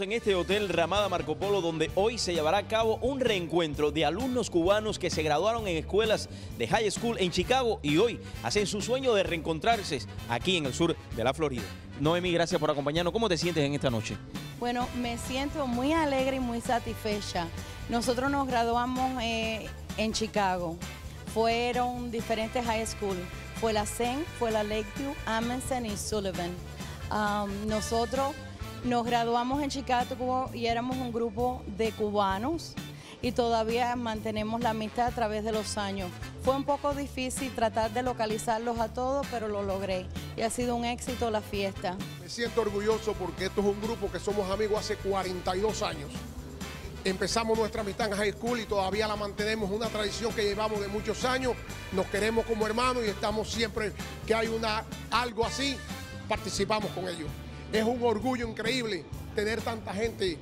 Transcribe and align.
en 0.00 0.12
este 0.12 0.34
hotel 0.34 0.68
Ramada 0.68 1.08
Marco 1.08 1.36
Polo 1.36 1.60
donde 1.60 1.90
hoy 1.94 2.18
se 2.18 2.32
llevará 2.32 2.58
a 2.58 2.66
cabo 2.66 2.96
un 2.96 3.20
reencuentro 3.20 3.92
de 3.92 4.04
alumnos 4.04 4.50
cubanos 4.50 4.98
que 4.98 5.08
se 5.08 5.22
graduaron 5.22 5.68
en 5.68 5.76
escuelas 5.76 6.28
de 6.58 6.66
high 6.66 6.90
school 6.90 7.16
en 7.20 7.30
Chicago 7.30 7.78
y 7.82 7.98
hoy 7.98 8.18
hacen 8.42 8.66
su 8.66 8.82
sueño 8.82 9.14
de 9.14 9.22
reencontrarse 9.22 10.00
aquí 10.28 10.56
en 10.56 10.66
el 10.66 10.74
sur 10.74 10.96
de 10.96 11.24
la 11.24 11.32
Florida. 11.32 11.62
Noemi, 12.00 12.32
gracias 12.32 12.60
por 12.60 12.70
acompañarnos. 12.70 13.12
¿Cómo 13.12 13.28
te 13.28 13.36
sientes 13.36 13.62
en 13.62 13.74
esta 13.74 13.88
noche? 13.88 14.16
Bueno, 14.58 14.88
me 15.00 15.16
siento 15.16 15.66
muy 15.66 15.92
alegre 15.92 16.36
y 16.36 16.40
muy 16.40 16.60
satisfecha. 16.60 17.46
Nosotros 17.88 18.30
nos 18.30 18.48
graduamos 18.48 19.22
eh, 19.22 19.68
en 19.96 20.12
Chicago. 20.12 20.76
Fueron 21.32 22.10
diferentes 22.10 22.64
high 22.64 22.86
school. 22.86 23.16
Fue 23.60 23.72
la 23.72 23.82
St. 23.82 24.24
fue 24.38 24.50
la 24.50 24.64
Lakeview, 24.64 25.14
Amundsen 25.26 25.86
y 25.86 25.96
Sullivan. 25.96 26.50
Um, 27.12 27.68
nosotros 27.68 28.34
nos 28.84 29.06
graduamos 29.06 29.62
en 29.62 29.70
Chicago 29.70 30.50
y 30.52 30.66
éramos 30.66 30.98
un 30.98 31.12
grupo 31.12 31.62
de 31.66 31.90
cubanos 31.92 32.74
y 33.22 33.32
todavía 33.32 33.96
mantenemos 33.96 34.60
la 34.60 34.70
amistad 34.70 35.06
a 35.06 35.10
través 35.10 35.42
de 35.42 35.52
los 35.52 35.78
años. 35.78 36.10
Fue 36.42 36.54
un 36.54 36.64
poco 36.64 36.94
difícil 36.94 37.54
tratar 37.54 37.90
de 37.92 38.02
localizarlos 38.02 38.78
a 38.78 38.92
todos, 38.92 39.26
pero 39.30 39.48
lo 39.48 39.62
logré 39.62 40.06
y 40.36 40.42
ha 40.42 40.50
sido 40.50 40.76
un 40.76 40.84
éxito 40.84 41.30
la 41.30 41.40
fiesta. 41.40 41.96
Me 42.20 42.28
siento 42.28 42.60
orgulloso 42.60 43.14
porque 43.14 43.46
esto 43.46 43.62
es 43.62 43.66
un 43.66 43.80
grupo 43.80 44.12
que 44.12 44.20
somos 44.20 44.50
amigos 44.50 44.80
hace 44.80 44.96
42 44.96 45.82
años. 45.82 46.10
Empezamos 47.02 47.58
nuestra 47.58 47.80
amistad 47.80 48.08
en 48.08 48.18
high 48.18 48.32
school 48.32 48.60
y 48.60 48.66
todavía 48.66 49.08
la 49.08 49.16
mantenemos, 49.16 49.70
una 49.70 49.88
tradición 49.88 50.32
que 50.34 50.42
llevamos 50.42 50.80
de 50.80 50.88
muchos 50.88 51.24
años. 51.24 51.54
Nos 51.92 52.06
queremos 52.06 52.44
como 52.44 52.66
hermanos 52.66 53.02
y 53.06 53.08
estamos 53.08 53.50
siempre 53.50 53.92
que 54.26 54.34
hay 54.34 54.48
una, 54.48 54.84
algo 55.10 55.46
así, 55.46 55.76
participamos 56.28 56.90
con 56.92 57.08
ellos. 57.08 57.28
Es 57.74 57.82
un 57.82 58.00
orgullo 58.04 58.48
increíble 58.48 59.04
tener 59.34 59.60
tanta 59.60 59.92
gente 59.92 60.38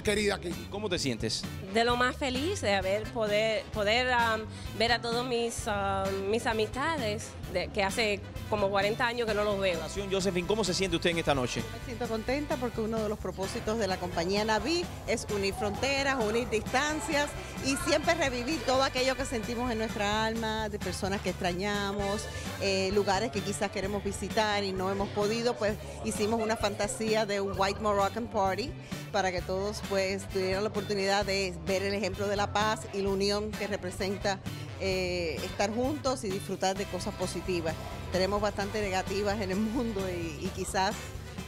querida 0.00 0.36
aquí. 0.36 0.50
¿Cómo 0.70 0.88
te 0.88 0.98
sientes? 0.98 1.42
De 1.74 1.84
lo 1.84 1.96
más 1.96 2.16
feliz 2.16 2.60
de 2.60 2.74
haber 2.74 3.02
poder, 3.12 3.64
poder 3.74 4.08
um, 4.08 4.42
ver 4.78 4.92
a 4.92 5.00
todos 5.00 5.26
mis, 5.26 5.66
um, 5.66 6.30
mis 6.30 6.46
amistades 6.46 7.28
de, 7.52 7.68
que 7.68 7.82
hace 7.82 8.20
como 8.48 8.70
40 8.70 9.06
años 9.06 9.28
que 9.28 9.34
no 9.34 9.44
los 9.44 9.58
veo. 9.58 9.78
Josephine, 10.10 10.46
¿cómo 10.46 10.64
se 10.64 10.74
siente 10.74 10.96
usted 10.96 11.10
en 11.10 11.18
esta 11.18 11.34
noche? 11.34 11.62
Me 11.72 11.84
siento 11.84 12.06
contenta 12.06 12.56
porque 12.56 12.80
uno 12.80 13.02
de 13.02 13.08
los 13.08 13.18
propósitos 13.18 13.78
de 13.78 13.86
la 13.86 13.98
compañía 13.98 14.44
Naví 14.44 14.84
es 15.06 15.26
unir 15.34 15.54
fronteras, 15.54 16.22
unir 16.24 16.48
distancias 16.48 17.30
y 17.64 17.76
siempre 17.88 18.14
revivir 18.14 18.60
todo 18.62 18.82
aquello 18.82 19.16
que 19.16 19.24
sentimos 19.24 19.70
en 19.70 19.78
nuestra 19.78 20.24
alma, 20.24 20.68
de 20.68 20.78
personas 20.78 21.20
que 21.20 21.30
extrañamos, 21.30 22.26
eh, 22.60 22.90
lugares 22.94 23.30
que 23.30 23.40
quizás 23.40 23.70
queremos 23.70 24.02
visitar 24.04 24.64
y 24.64 24.72
no 24.72 24.90
hemos 24.90 25.08
podido, 25.10 25.54
pues 25.54 25.76
hicimos 26.04 26.40
una 26.40 26.56
fantasía 26.56 27.26
de 27.26 27.40
un 27.40 27.58
White 27.58 27.80
Moroccan 27.80 28.26
Party 28.26 28.70
para 29.12 29.30
que 29.30 29.42
todos 29.42 29.82
pues 29.88 30.28
tuvieran 30.30 30.64
la 30.64 30.70
oportunidad 30.70 31.24
de 31.24 31.54
ver 31.66 31.82
el 31.82 31.94
ejemplo 31.94 32.26
de 32.26 32.36
la 32.36 32.52
paz 32.52 32.80
y 32.92 33.02
la 33.02 33.10
unión 33.10 33.50
que 33.52 33.66
representa 33.66 34.40
eh, 34.80 35.36
estar 35.44 35.72
juntos 35.72 36.24
y 36.24 36.28
disfrutar 36.30 36.76
de 36.76 36.86
cosas 36.86 37.14
positivas. 37.14 37.74
Tenemos 38.10 38.40
bastante 38.40 38.80
negativas 38.80 39.40
en 39.40 39.52
el 39.52 39.58
mundo 39.58 40.00
y, 40.10 40.48
quizás 40.48 40.94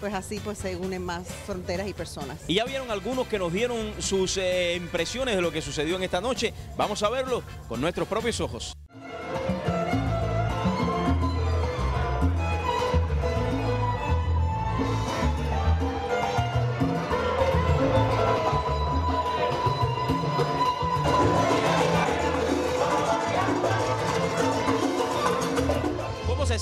pues 0.00 0.12
así 0.12 0.38
pues 0.40 0.58
se 0.58 0.76
unen 0.76 1.02
más 1.02 1.26
fronteras 1.46 1.88
y 1.88 1.94
personas. 1.94 2.38
Y 2.46 2.54
ya 2.54 2.64
vieron 2.64 2.90
algunos 2.90 3.26
que 3.26 3.38
nos 3.38 3.52
dieron 3.52 3.94
sus 3.98 4.36
eh, 4.36 4.74
impresiones 4.76 5.34
de 5.36 5.42
lo 5.42 5.50
que 5.50 5.62
sucedió 5.62 5.96
en 5.96 6.02
esta 6.02 6.20
noche. 6.20 6.52
Vamos 6.76 7.02
a 7.02 7.08
verlo 7.08 7.42
con 7.68 7.80
nuestros 7.80 8.06
propios 8.06 8.40
ojos. 8.40 8.74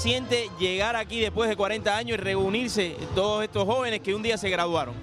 Siente 0.02 0.50
llegar 0.58 0.96
aquí 0.96 1.20
después 1.20 1.48
de 1.48 1.54
40 1.54 1.96
años 1.96 2.18
y 2.18 2.20
reunirse 2.20 2.96
todos 3.14 3.44
estos 3.44 3.64
jóvenes 3.64 4.00
que 4.00 4.16
un 4.16 4.22
día 4.22 4.36
se 4.36 4.50
graduaron? 4.50 4.96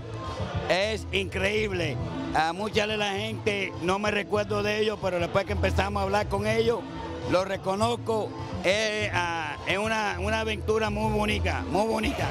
Es 0.68 1.08
increíble. 1.14 1.96
A 2.36 2.52
mucha 2.52 2.86
de 2.86 2.98
la 2.98 3.14
gente 3.14 3.72
no 3.82 3.98
me 3.98 4.12
recuerdo 4.12 4.62
de 4.62 4.82
ellos, 4.82 5.00
pero 5.02 5.18
después 5.18 5.46
que 5.46 5.54
empezamos 5.54 6.02
a 6.02 6.04
hablar 6.04 6.28
con 6.28 6.46
ellos, 6.46 6.82
los 7.32 7.48
reconozco. 7.48 8.30
Es, 8.66 9.10
ah, 9.14 9.56
una, 9.82 10.18
una 10.20 10.42
aventura 10.42 10.90
muy 10.90 11.14
bonita, 11.14 11.64
muy 11.72 11.88
bonita. 11.88 12.28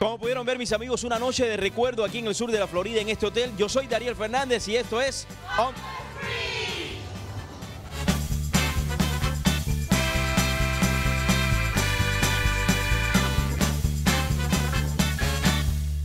Como 0.00 0.16
pudieron 0.16 0.46
ver 0.46 0.56
mis 0.56 0.72
amigos, 0.72 1.04
una 1.04 1.18
noche 1.18 1.46
de 1.46 1.58
recuerdo 1.58 2.06
aquí 2.06 2.20
en 2.20 2.26
el 2.26 2.34
sur 2.34 2.50
de 2.50 2.58
la 2.58 2.66
Florida, 2.66 3.02
en 3.02 3.10
este 3.10 3.26
hotel. 3.26 3.52
Yo 3.58 3.68
soy 3.68 3.86
Dariel 3.86 4.16
Fernández 4.16 4.66
y 4.66 4.76
esto 4.76 4.98
es 4.98 5.26